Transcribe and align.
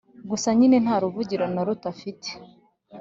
gusa 0.29 0.47
nyine 0.57 0.77
nta 0.83 0.95
ruvugiro 1.03 1.45
na 1.53 1.61
ruto 1.65 1.85
afite 1.93 2.29